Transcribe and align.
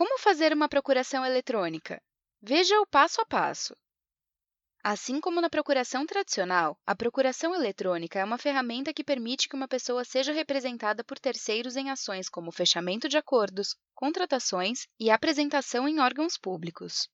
Como 0.00 0.18
fazer 0.18 0.50
uma 0.54 0.66
procuração 0.66 1.26
eletrônica? 1.26 2.00
Veja 2.40 2.80
o 2.80 2.86
passo 2.86 3.20
a 3.20 3.26
passo. 3.26 3.76
Assim 4.82 5.20
como 5.20 5.42
na 5.42 5.50
procuração 5.50 6.06
tradicional, 6.06 6.74
a 6.86 6.96
procuração 6.96 7.54
eletrônica 7.54 8.18
é 8.18 8.24
uma 8.24 8.38
ferramenta 8.38 8.94
que 8.94 9.04
permite 9.04 9.46
que 9.46 9.54
uma 9.54 9.68
pessoa 9.68 10.02
seja 10.02 10.32
representada 10.32 11.04
por 11.04 11.18
terceiros 11.18 11.76
em 11.76 11.90
ações 11.90 12.30
como 12.30 12.50
fechamento 12.50 13.10
de 13.10 13.18
acordos, 13.18 13.76
contratações 13.94 14.86
e 14.98 15.10
apresentação 15.10 15.86
em 15.86 16.00
órgãos 16.00 16.38
públicos. 16.38 17.06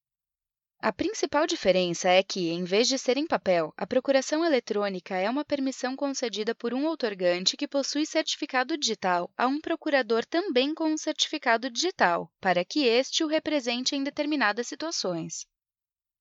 A 0.78 0.92
principal 0.92 1.46
diferença 1.46 2.08
é 2.08 2.22
que, 2.22 2.50
em 2.50 2.62
vez 2.62 2.86
de 2.86 2.98
ser 2.98 3.16
em 3.16 3.26
papel, 3.26 3.72
a 3.76 3.86
procuração 3.86 4.44
eletrônica 4.44 5.16
é 5.16 5.28
uma 5.28 5.44
permissão 5.44 5.96
concedida 5.96 6.54
por 6.54 6.74
um 6.74 6.86
outorgante 6.86 7.56
que 7.56 7.66
possui 7.66 8.04
certificado 8.04 8.76
digital 8.76 9.30
a 9.36 9.46
um 9.46 9.60
procurador 9.60 10.24
também 10.24 10.74
com 10.74 10.84
um 10.84 10.98
certificado 10.98 11.70
digital, 11.70 12.30
para 12.40 12.64
que 12.64 12.84
este 12.84 13.24
o 13.24 13.26
represente 13.26 13.96
em 13.96 14.04
determinadas 14.04 14.68
situações. 14.68 15.46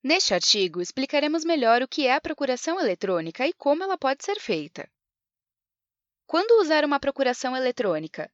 Neste 0.01 0.33
artigo, 0.33 0.81
explicaremos 0.81 1.43
melhor 1.43 1.81
o 1.81 1.87
que 1.87 2.07
é 2.07 2.13
a 2.13 2.21
procuração 2.21 2.79
eletrônica 2.79 3.45
e 3.45 3.53
como 3.53 3.83
ela 3.83 3.97
pode 3.97 4.23
ser 4.23 4.39
feita. 4.39 4.89
Quando 6.25 6.61
usar 6.61 6.85
uma 6.85 6.99
procuração 6.99 7.55
eletrônica? 7.55 8.31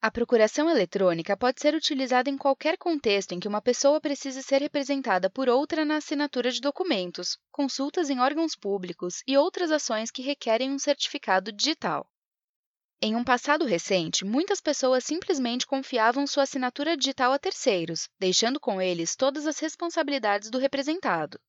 A 0.00 0.10
procuração 0.10 0.70
eletrônica 0.70 1.36
pode 1.36 1.60
ser 1.60 1.74
utilizada 1.74 2.30
em 2.30 2.36
qualquer 2.36 2.78
contexto 2.78 3.32
em 3.32 3.40
que 3.40 3.48
uma 3.48 3.60
pessoa 3.60 4.00
precise 4.00 4.42
ser 4.42 4.60
representada 4.60 5.28
por 5.28 5.48
outra 5.48 5.84
na 5.84 5.96
assinatura 5.96 6.50
de 6.50 6.60
documentos, 6.60 7.38
consultas 7.50 8.08
em 8.08 8.20
órgãos 8.20 8.54
públicos 8.54 9.22
e 9.26 9.36
outras 9.36 9.70
ações 9.70 10.10
que 10.10 10.22
requerem 10.22 10.70
um 10.70 10.78
certificado 10.78 11.50
digital. 11.50 12.08
Em 13.02 13.16
um 13.16 13.24
passado 13.24 13.64
recente, 13.64 14.24
muitas 14.24 14.60
pessoas 14.60 15.04
simplesmente 15.04 15.66
confiavam 15.66 16.26
sua 16.26 16.44
assinatura 16.44 16.96
digital 16.96 17.32
a 17.32 17.38
terceiros, 17.38 18.08
deixando 18.18 18.60
com 18.60 18.80
eles 18.80 19.16
todas 19.16 19.46
as 19.46 19.58
responsabilidades 19.58 20.50
do 20.50 20.58
representado. 20.58 21.40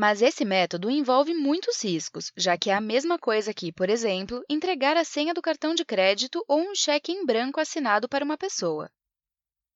Mas 0.00 0.22
esse 0.22 0.44
método 0.44 0.88
envolve 0.88 1.34
muitos 1.34 1.82
riscos, 1.82 2.30
já 2.36 2.56
que 2.56 2.70
é 2.70 2.74
a 2.74 2.80
mesma 2.80 3.18
coisa 3.18 3.52
que, 3.52 3.72
por 3.72 3.90
exemplo, 3.90 4.44
entregar 4.48 4.96
a 4.96 5.02
senha 5.02 5.34
do 5.34 5.42
cartão 5.42 5.74
de 5.74 5.84
crédito 5.84 6.44
ou 6.46 6.60
um 6.60 6.72
cheque 6.72 7.10
em 7.10 7.26
branco 7.26 7.58
assinado 7.58 8.08
para 8.08 8.24
uma 8.24 8.38
pessoa. 8.38 8.88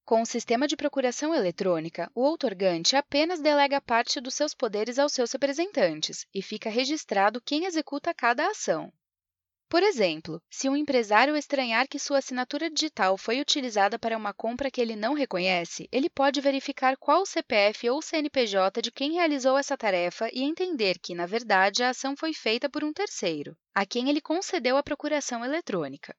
Com 0.05 0.23
o 0.23 0.27
sistema 0.27 0.69
de 0.69 0.77
procuração 0.77 1.35
eletrônica, 1.35 2.09
o 2.15 2.23
outorgante 2.23 2.95
apenas 2.95 3.41
delega 3.41 3.81
parte 3.81 4.21
dos 4.21 4.35
seus 4.35 4.55
poderes 4.55 4.97
aos 4.97 5.13
seus 5.13 5.33
representantes 5.33 6.25
e 6.33 6.41
fica 6.41 6.71
registrado 6.71 7.41
quem 7.41 7.65
executa 7.65 8.15
cada 8.15 8.47
ação. 8.47 8.93
Por 9.73 9.83
exemplo, 9.83 10.39
se 10.51 10.69
um 10.69 10.77
empresário 10.77 11.35
estranhar 11.35 11.89
que 11.89 11.99
sua 11.99 12.19
assinatura 12.19 12.69
digital 12.69 13.17
foi 13.17 13.41
utilizada 13.41 13.99
para 13.99 14.19
uma 14.19 14.35
compra 14.35 14.71
que 14.71 14.79
ele 14.79 14.95
não 14.95 15.15
reconhece, 15.15 15.89
ele 15.91 16.11
pode 16.11 16.43
verificar 16.43 16.95
qual 16.99 17.23
o 17.23 17.27
CPF 17.27 17.89
ou 17.89 18.03
CNPJ 18.03 18.83
de 18.83 18.93
quem 18.93 19.13
realizou 19.13 19.57
essa 19.57 19.75
tarefa 19.75 20.29
e 20.31 20.43
entender 20.43 20.99
que, 20.99 21.15
na 21.15 21.25
verdade, 21.25 21.83
a 21.83 21.89
ação 21.89 22.15
foi 22.15 22.35
feita 22.35 22.69
por 22.69 22.85
um 22.85 22.93
terceiro, 22.93 23.57
a 23.75 23.87
quem 23.87 24.11
ele 24.11 24.21
concedeu 24.21 24.77
a 24.77 24.83
procuração 24.83 25.43
eletrônica. 25.43 26.15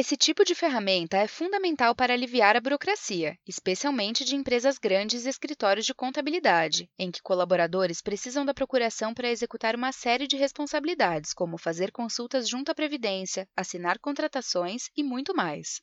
Esse 0.00 0.16
tipo 0.16 0.44
de 0.44 0.54
ferramenta 0.54 1.16
é 1.16 1.26
fundamental 1.26 1.92
para 1.92 2.14
aliviar 2.14 2.54
a 2.54 2.60
burocracia, 2.60 3.36
especialmente 3.44 4.24
de 4.24 4.36
empresas 4.36 4.78
grandes 4.78 5.26
e 5.26 5.28
escritórios 5.28 5.84
de 5.84 5.92
contabilidade, 5.92 6.88
em 6.96 7.10
que 7.10 7.20
colaboradores 7.20 8.00
precisam 8.00 8.46
da 8.46 8.54
procuração 8.54 9.12
para 9.12 9.28
executar 9.28 9.74
uma 9.74 9.90
série 9.90 10.28
de 10.28 10.36
responsabilidades, 10.36 11.34
como 11.34 11.58
fazer 11.58 11.90
consultas 11.90 12.48
junto 12.48 12.70
à 12.70 12.76
Previdência, 12.76 13.48
assinar 13.56 13.98
contratações 13.98 14.88
e 14.96 15.02
muito 15.02 15.34
mais. 15.34 15.82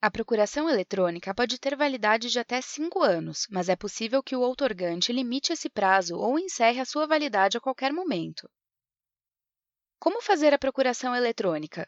A 0.00 0.10
procuração 0.10 0.66
eletrônica 0.66 1.34
pode 1.34 1.60
ter 1.60 1.76
validade 1.76 2.30
de 2.30 2.38
até 2.38 2.58
cinco 2.62 3.02
anos, 3.02 3.46
mas 3.50 3.68
é 3.68 3.76
possível 3.76 4.22
que 4.22 4.34
o 4.34 4.40
outorgante 4.40 5.12
limite 5.12 5.52
esse 5.52 5.68
prazo 5.68 6.16
ou 6.16 6.38
encerre 6.38 6.80
a 6.80 6.86
sua 6.86 7.06
validade 7.06 7.58
a 7.58 7.60
qualquer 7.60 7.92
momento. 7.92 8.48
Como 9.98 10.22
fazer 10.22 10.54
a 10.54 10.58
procuração 10.58 11.14
eletrônica? 11.14 11.86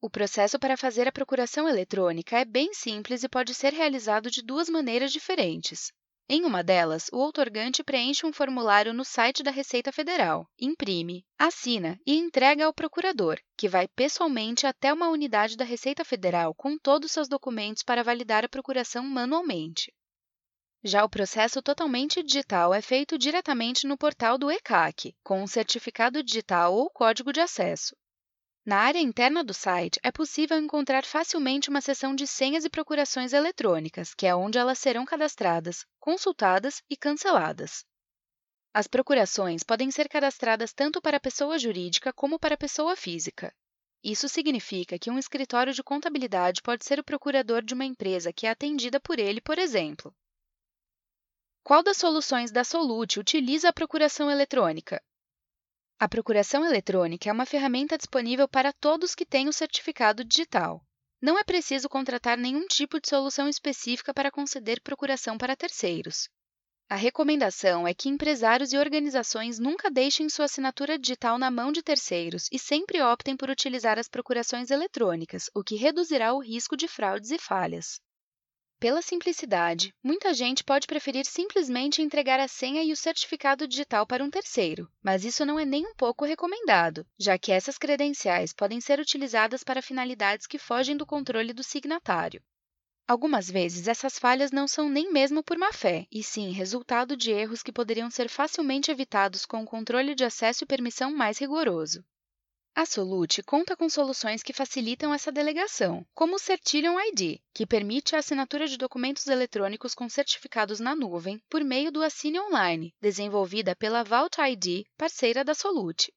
O 0.00 0.08
processo 0.08 0.60
para 0.60 0.76
fazer 0.76 1.08
a 1.08 1.12
procuração 1.12 1.68
eletrônica 1.68 2.38
é 2.38 2.44
bem 2.44 2.72
simples 2.72 3.24
e 3.24 3.28
pode 3.28 3.52
ser 3.52 3.72
realizado 3.72 4.30
de 4.30 4.42
duas 4.42 4.68
maneiras 4.68 5.12
diferentes. 5.12 5.92
Em 6.28 6.44
uma 6.44 6.62
delas, 6.62 7.08
o 7.12 7.16
outorgante 7.16 7.82
preenche 7.82 8.24
um 8.24 8.32
formulário 8.32 8.94
no 8.94 9.04
site 9.04 9.42
da 9.42 9.50
Receita 9.50 9.90
Federal, 9.90 10.46
imprime, 10.56 11.24
assina 11.36 11.98
e 12.06 12.16
entrega 12.16 12.66
ao 12.66 12.72
procurador, 12.72 13.40
que 13.56 13.66
vai 13.66 13.88
pessoalmente 13.88 14.66
até 14.66 14.92
uma 14.92 15.08
unidade 15.08 15.56
da 15.56 15.64
Receita 15.64 16.04
Federal 16.04 16.54
com 16.54 16.78
todos 16.78 17.06
os 17.06 17.12
seus 17.12 17.28
documentos 17.28 17.82
para 17.82 18.04
validar 18.04 18.44
a 18.44 18.48
procuração 18.48 19.02
manualmente. 19.02 19.92
Já 20.84 21.02
o 21.02 21.08
processo 21.08 21.60
totalmente 21.60 22.22
digital 22.22 22.72
é 22.72 22.80
feito 22.80 23.18
diretamente 23.18 23.84
no 23.84 23.98
portal 23.98 24.38
do 24.38 24.48
ECAC, 24.48 25.16
com 25.24 25.42
um 25.42 25.46
certificado 25.46 26.22
digital 26.22 26.72
ou 26.72 26.88
código 26.88 27.32
de 27.32 27.40
acesso. 27.40 27.96
Na 28.68 28.80
área 28.80 28.98
interna 28.98 29.42
do 29.42 29.54
site, 29.54 29.98
é 30.02 30.12
possível 30.12 30.58
encontrar 30.58 31.02
facilmente 31.02 31.70
uma 31.70 31.80
seção 31.80 32.14
de 32.14 32.26
senhas 32.26 32.66
e 32.66 32.68
procurações 32.68 33.32
eletrônicas, 33.32 34.12
que 34.12 34.26
é 34.26 34.34
onde 34.34 34.58
elas 34.58 34.78
serão 34.78 35.06
cadastradas, 35.06 35.86
consultadas 35.98 36.82
e 36.90 36.94
canceladas. 36.94 37.82
As 38.74 38.86
procurações 38.86 39.62
podem 39.62 39.90
ser 39.90 40.06
cadastradas 40.06 40.74
tanto 40.74 41.00
para 41.00 41.18
pessoa 41.18 41.58
jurídica 41.58 42.12
como 42.12 42.38
para 42.38 42.58
pessoa 42.58 42.94
física. 42.94 43.54
Isso 44.04 44.28
significa 44.28 44.98
que 44.98 45.10
um 45.10 45.18
escritório 45.18 45.72
de 45.72 45.82
contabilidade 45.82 46.60
pode 46.60 46.84
ser 46.84 47.00
o 47.00 47.04
procurador 47.04 47.62
de 47.62 47.72
uma 47.72 47.86
empresa 47.86 48.34
que 48.34 48.46
é 48.46 48.50
atendida 48.50 49.00
por 49.00 49.18
ele, 49.18 49.40
por 49.40 49.58
exemplo. 49.58 50.14
Qual 51.62 51.82
das 51.82 51.96
soluções 51.96 52.50
da 52.50 52.64
Solute 52.64 53.18
utiliza 53.18 53.70
a 53.70 53.72
procuração 53.72 54.30
eletrônica? 54.30 55.02
A 56.00 56.08
procuração 56.08 56.64
eletrônica 56.64 57.28
é 57.28 57.32
uma 57.32 57.44
ferramenta 57.44 57.98
disponível 57.98 58.46
para 58.46 58.72
todos 58.72 59.16
que 59.16 59.26
têm 59.26 59.48
o 59.48 59.52
certificado 59.52 60.24
digital. 60.24 60.80
Não 61.20 61.36
é 61.36 61.42
preciso 61.42 61.88
contratar 61.88 62.38
nenhum 62.38 62.68
tipo 62.68 63.00
de 63.00 63.08
solução 63.08 63.48
específica 63.48 64.14
para 64.14 64.30
conceder 64.30 64.80
procuração 64.80 65.36
para 65.36 65.56
terceiros. 65.56 66.28
A 66.88 66.94
recomendação 66.94 67.84
é 67.84 67.92
que 67.92 68.08
empresários 68.08 68.72
e 68.72 68.78
organizações 68.78 69.58
nunca 69.58 69.90
deixem 69.90 70.28
sua 70.28 70.44
assinatura 70.44 70.96
digital 70.96 71.36
na 71.36 71.50
mão 71.50 71.72
de 71.72 71.82
terceiros 71.82 72.46
e 72.52 72.60
sempre 72.60 73.02
optem 73.02 73.36
por 73.36 73.50
utilizar 73.50 73.98
as 73.98 74.08
procurações 74.08 74.70
eletrônicas, 74.70 75.50
o 75.52 75.64
que 75.64 75.74
reduzirá 75.74 76.32
o 76.32 76.38
risco 76.38 76.76
de 76.76 76.86
fraudes 76.86 77.32
e 77.32 77.38
falhas. 77.38 78.00
Pela 78.80 79.02
simplicidade, 79.02 79.92
muita 80.00 80.32
gente 80.32 80.62
pode 80.62 80.86
preferir 80.86 81.26
simplesmente 81.26 82.00
entregar 82.00 82.38
a 82.38 82.46
senha 82.46 82.80
e 82.84 82.92
o 82.92 82.96
certificado 82.96 83.66
digital 83.66 84.06
para 84.06 84.22
um 84.22 84.30
terceiro, 84.30 84.88
mas 85.02 85.24
isso 85.24 85.44
não 85.44 85.58
é 85.58 85.64
nem 85.64 85.84
um 85.84 85.94
pouco 85.96 86.24
recomendado, 86.24 87.04
já 87.18 87.36
que 87.36 87.50
essas 87.50 87.76
credenciais 87.76 88.52
podem 88.52 88.80
ser 88.80 89.00
utilizadas 89.00 89.64
para 89.64 89.82
finalidades 89.82 90.46
que 90.46 90.58
fogem 90.58 90.96
do 90.96 91.04
controle 91.04 91.52
do 91.52 91.64
signatário. 91.64 92.40
Algumas 93.08 93.50
vezes, 93.50 93.88
essas 93.88 94.16
falhas 94.16 94.52
não 94.52 94.68
são 94.68 94.88
nem 94.88 95.12
mesmo 95.12 95.42
por 95.42 95.58
má 95.58 95.72
fé, 95.72 96.06
e 96.12 96.22
sim 96.22 96.52
resultado 96.52 97.16
de 97.16 97.32
erros 97.32 97.64
que 97.64 97.72
poderiam 97.72 98.08
ser 98.08 98.28
facilmente 98.28 98.92
evitados 98.92 99.44
com 99.44 99.62
um 99.62 99.64
controle 99.64 100.14
de 100.14 100.24
acesso 100.24 100.62
e 100.62 100.66
permissão 100.68 101.10
mais 101.10 101.38
rigoroso. 101.38 102.04
A 102.78 102.86
Solute 102.86 103.42
conta 103.42 103.76
com 103.76 103.88
soluções 103.88 104.40
que 104.40 104.52
facilitam 104.52 105.12
essa 105.12 105.32
delegação, 105.32 106.06
como 106.14 106.36
o 106.36 106.38
Certilion 106.38 106.96
ID, 106.96 107.40
que 107.52 107.66
permite 107.66 108.14
a 108.14 108.20
assinatura 108.20 108.68
de 108.68 108.76
documentos 108.76 109.26
eletrônicos 109.26 109.96
com 109.96 110.08
certificados 110.08 110.78
na 110.78 110.94
nuvem 110.94 111.42
por 111.50 111.64
meio 111.64 111.90
do 111.90 112.04
Assine 112.04 112.38
Online, 112.38 112.94
desenvolvida 113.00 113.74
pela 113.74 114.04
Vault 114.04 114.40
ID, 114.40 114.86
parceira 114.96 115.44
da 115.44 115.54
Solute. 115.54 116.14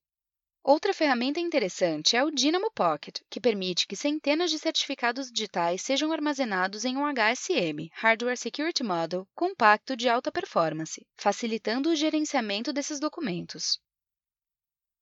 Outra 0.63 0.93
ferramenta 0.93 1.39
interessante 1.39 2.15
é 2.15 2.23
o 2.23 2.29
Dynamo 2.29 2.69
Pocket, 2.69 3.21
que 3.27 3.41
permite 3.41 3.87
que 3.87 3.95
centenas 3.95 4.51
de 4.51 4.59
certificados 4.59 5.31
digitais 5.31 5.81
sejam 5.81 6.11
armazenados 6.11 6.85
em 6.85 6.95
um 6.95 7.11
HSM, 7.11 7.89
Hardware 7.91 8.37
Security 8.37 8.83
Model, 8.83 9.27
compacto 9.33 9.97
de 9.97 10.07
alta 10.07 10.31
performance, 10.31 11.03
facilitando 11.17 11.89
o 11.89 11.95
gerenciamento 11.95 12.71
desses 12.71 12.99
documentos. 12.99 13.79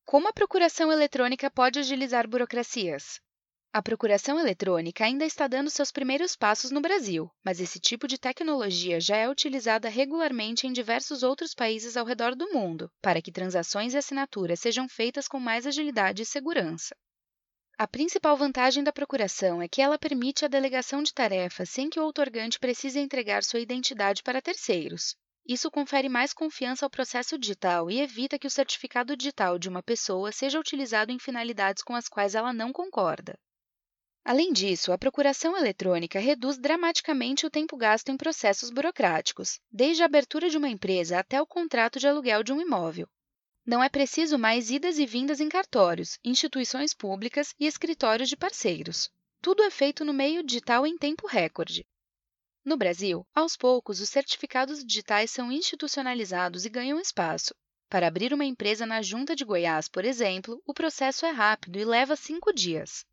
Como 0.09 0.27
a 0.27 0.33
procuração 0.33 0.91
eletrônica 0.91 1.51
pode 1.51 1.77
agilizar 1.77 2.27
burocracias? 2.27 3.21
A 3.71 3.79
procuração 3.79 4.39
eletrônica 4.39 5.06
ainda 5.06 5.23
está 5.23 5.47
dando 5.47 5.69
seus 5.69 5.91
primeiros 5.91 6.35
passos 6.35 6.71
no 6.71 6.81
Brasil, 6.81 7.29
mas 7.45 7.59
esse 7.59 7.79
tipo 7.79 8.07
de 8.07 8.17
tecnologia 8.17 9.00
já 9.00 9.17
é 9.17 9.29
utilizada 9.29 9.88
regularmente 9.88 10.65
em 10.65 10.73
diversos 10.73 11.21
outros 11.21 11.53
países 11.53 11.95
ao 11.95 12.07
redor 12.07 12.33
do 12.33 12.51
mundo, 12.51 12.91
para 13.00 13.21
que 13.21 13.31
transações 13.31 13.94
e 13.94 14.00
assinaturas 14.00 14.59
sejam 14.59 14.89
feitas 14.89 15.27
com 15.27 15.39
mais 15.39 15.67
agilidade 15.67 16.23
e 16.23 16.25
segurança. 16.25 16.95
A 17.77 17.88
principal 17.88 18.35
vantagem 18.35 18.83
da 18.83 18.91
procuração 18.91 19.62
é 19.62 19.67
que 19.67 19.79
ela 19.79 20.00
permite 20.00 20.44
a 20.44 20.47
delegação 20.47 21.03
de 21.03 21.13
tarefas 21.13 21.69
sem 21.69 21.88
que 21.88 22.00
o 22.00 22.03
outorgante 22.03 22.57
precise 22.57 23.00
entregar 23.00 23.44
sua 23.44 23.59
identidade 23.59 24.23
para 24.23 24.41
terceiros. 24.41 25.15
Isso 25.45 25.71
confere 25.71 26.07
mais 26.07 26.33
confiança 26.33 26.86
ao 26.86 26.89
processo 26.89 27.38
digital 27.38 27.89
e 27.89 28.00
evita 28.00 28.38
que 28.38 28.47
o 28.47 28.51
certificado 28.51 29.15
digital 29.18 29.57
de 29.57 29.68
uma 29.68 29.81
pessoa 29.81 30.31
seja 30.31 30.59
utilizado 30.59 31.12
em 31.12 31.19
finalidades 31.19 31.81
com 31.81 31.95
as 31.95 32.07
quais 32.07 32.36
ela 32.36 32.53
não 32.53 32.71
concorda. 32.71 33.38
Além 34.24 34.53
disso, 34.53 34.91
a 34.91 34.97
procuração 34.97 35.57
eletrônica 35.57 36.19
reduz 36.19 36.57
dramaticamente 36.57 37.45
o 37.45 37.50
tempo 37.50 37.75
gasto 37.75 38.09
em 38.09 38.18
processos 38.18 38.69
burocráticos, 38.69 39.59
desde 39.71 40.03
a 40.03 40.06
abertura 40.06 40.50
de 40.50 40.57
uma 40.57 40.69
empresa 40.69 41.18
até 41.18 41.41
o 41.41 41.47
contrato 41.47 42.00
de 42.00 42.07
aluguel 42.07 42.44
de 42.44 42.53
um 42.53 42.62
imóvel. 42.62 43.07
Não 43.65 43.83
é 43.83 43.89
preciso 43.89 44.38
mais 44.38 44.69
idas 44.69 45.00
e 45.00 45.06
vindas 45.06 45.39
em 45.39 45.47
cartórios, 45.47 46.19
instituições 46.24 46.94
públicas 46.94 47.56
e 47.59 47.65
escritórios 47.65 48.30
de 48.30 48.38
parceiros. 48.38 49.09
Tudo 49.41 49.63
é 49.63 49.69
feito 49.69 50.03
no 50.03 50.13
meio 50.13 50.44
digital 50.44 50.86
em 50.86 50.97
tempo 50.97 51.25
recorde. 51.25 51.86
No 52.65 52.77
Brasil, 52.77 53.25
aos 53.33 53.57
poucos, 53.57 54.00
os 54.00 54.09
certificados 54.09 54.83
digitais 54.83 55.31
são 55.31 55.51
institucionalizados 55.51 56.65
e 56.65 56.69
ganham 56.69 57.00
espaço. 57.00 57.56
Para 57.89 58.07
abrir 58.07 58.33
uma 58.33 58.45
empresa 58.45 58.85
na 58.85 59.01
Junta 59.01 59.35
de 59.35 59.44
Goiás, 59.44 59.88
por 59.88 60.06
exemplo, 60.06 60.61
o 60.65 60.73
processo 60.73 61.25
é 61.25 61.31
rápido 61.31 61.79
e 61.79 61.85
leva 61.85 62.15
cinco 62.15 62.53
dias 62.53 63.06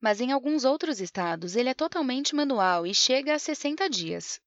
mas 0.00 0.20
em 0.20 0.30
alguns 0.30 0.64
outros 0.64 1.00
estados 1.00 1.56
ele 1.56 1.68
é 1.68 1.74
totalmente 1.74 2.34
manual 2.34 2.86
e 2.86 2.94
chega 2.94 3.34
a 3.34 3.38
60 3.38 3.88
dias. 3.88 4.40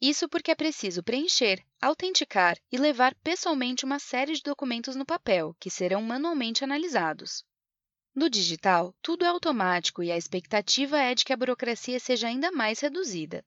Isso 0.00 0.28
porque 0.28 0.50
é 0.50 0.54
preciso 0.54 1.02
preencher, 1.02 1.62
autenticar 1.80 2.56
e 2.72 2.78
levar 2.78 3.14
pessoalmente 3.16 3.84
uma 3.84 3.98
série 3.98 4.32
de 4.32 4.42
documentos 4.42 4.96
no 4.96 5.04
papel, 5.04 5.54
que 5.60 5.70
serão 5.70 6.02
manualmente 6.02 6.64
analisados. 6.64 7.44
No 8.14 8.30
digital, 8.30 8.94
tudo 9.02 9.24
é 9.24 9.28
automático 9.28 10.02
e 10.02 10.10
a 10.10 10.16
expectativa 10.16 10.98
é 10.98 11.14
de 11.14 11.24
que 11.24 11.32
a 11.32 11.36
burocracia 11.36 12.00
seja 12.00 12.26
ainda 12.26 12.50
mais 12.50 12.80
reduzida. 12.80 13.44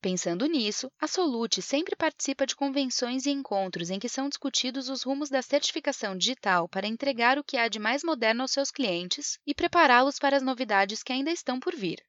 Pensando 0.00 0.46
nisso, 0.46 0.90
a 1.00 1.06
Solute 1.06 1.60
sempre 1.60 1.96
participa 1.96 2.46
de 2.46 2.54
convenções 2.54 3.26
e 3.26 3.30
encontros 3.30 3.90
em 3.90 3.98
que 3.98 4.08
são 4.08 4.28
discutidos 4.28 4.88
os 4.88 5.02
rumos 5.02 5.28
da 5.28 5.42
certificação 5.42 6.16
digital 6.16 6.68
para 6.68 6.86
entregar 6.86 7.38
o 7.38 7.44
que 7.44 7.56
há 7.56 7.68
de 7.68 7.78
mais 7.78 8.04
moderno 8.04 8.42
aos 8.42 8.52
seus 8.52 8.70
clientes 8.70 9.38
e 9.46 9.54
prepará-los 9.54 10.18
para 10.18 10.36
as 10.36 10.42
novidades 10.42 11.02
que 11.02 11.12
ainda 11.12 11.30
estão 11.30 11.58
por 11.58 11.74
vir. 11.74 12.04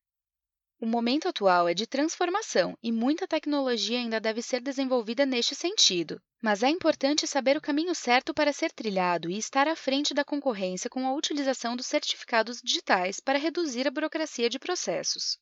O 0.80 0.86
momento 0.86 1.28
atual 1.28 1.68
é 1.68 1.74
de 1.74 1.88
transformação 1.88 2.78
e 2.84 2.92
muita 2.92 3.28
tecnologia 3.28 3.98
ainda 3.98 4.19
deve 4.19 4.44
ser 4.44 4.62
desenvolvida 4.62 5.25
neste 5.25 5.56
sentido, 5.56 6.22
mas 6.40 6.62
é 6.62 6.69
importante 6.69 7.25
saber 7.25 7.57
o 7.57 7.62
caminho 7.62 7.95
certo 7.95 8.31
para 8.33 8.54
ser 8.54 8.72
trilhado 8.72 9.28
e 9.28 9.38
estar 9.40 9.68
à 9.68 9.75
frente 9.75 10.13
da 10.13 10.24
concorrência 10.24 10.90
com 10.90 11.07
a 11.07 11.13
utilização 11.16 11.75
dos 11.75 11.88
certificados 11.88 12.62
digitais 12.63 13.19
para 13.19 13.40
reduzir 13.40 13.88
a 13.88 13.92
burocracia 13.92 14.50
de 14.50 14.60
processos. 14.60 15.40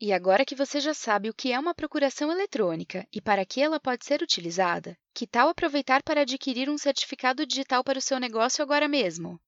E 0.00 0.12
agora 0.12 0.44
que 0.44 0.56
você 0.56 0.80
já 0.80 0.92
sabe 0.92 1.30
o 1.30 1.34
que 1.34 1.52
é 1.52 1.58
uma 1.58 1.72
procuração 1.72 2.32
eletrônica 2.32 3.06
e 3.12 3.20
para 3.20 3.46
que 3.46 3.60
ela 3.60 3.78
pode 3.78 4.04
ser 4.04 4.20
utilizada, 4.20 4.98
que 5.14 5.28
tal 5.28 5.48
aproveitar 5.48 6.02
para 6.02 6.22
adquirir 6.22 6.68
um 6.68 6.76
certificado 6.76 7.46
digital 7.46 7.84
para 7.84 7.98
o 7.98 8.02
seu 8.02 8.18
negócio 8.18 8.64
agora 8.64 8.88
mesmo? 8.88 9.40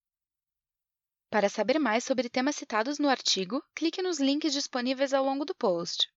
Para 1.29 1.49
saber 1.49 1.81
mais 1.81 2.05
sobre 2.05 2.29
temas 2.29 2.55
citados 2.55 3.01
no 3.01 3.09
artigo, 3.09 3.61
clique 3.75 4.01
nos 4.01 4.21
links 4.21 4.53
disponíveis 4.53 5.13
ao 5.13 5.25
longo 5.25 5.45
do 5.45 5.55
post. 5.55 6.09